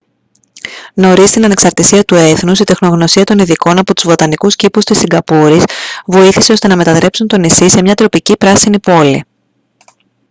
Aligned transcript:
νωρίς 0.93 1.29
στην 1.29 1.43
ανεξαρτησία 1.45 2.03
του 2.03 2.15
έθνους 2.15 2.59
η 2.59 2.63
τεχνογνωσία 2.63 3.23
των 3.23 3.39
ειδικών 3.39 3.77
από 3.79 3.93
τους 3.95 4.05
βοτανικούς 4.05 4.55
κήπους 4.55 4.83
της 4.83 4.97
σιγκαπούρης 4.97 5.63
βοήθησε 6.05 6.51
ώστε 6.51 6.67
να 6.67 6.75
μετατρέψουν 6.75 7.27
το 7.27 7.37
νησί 7.37 7.69
σε 7.69 7.81
μια 7.81 7.95
τροπική 7.95 8.37
πράσινη 8.37 8.79
πόλη 8.79 9.23